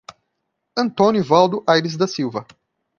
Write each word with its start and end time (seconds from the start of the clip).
Antônio 0.75 1.23
Valdo 1.23 1.63
Aires 1.67 1.95
da 1.95 2.07
Silva 2.07 2.47